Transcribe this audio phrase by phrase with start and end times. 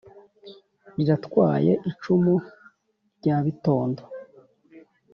[0.95, 2.35] riratwaye icumu
[3.17, 4.01] rya bitondo